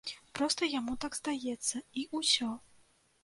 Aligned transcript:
Проста 0.37 0.69
яму 0.79 0.95
так 1.03 1.17
здаецца, 1.19 1.83
і 2.01 2.05
ўсё. 2.21 2.49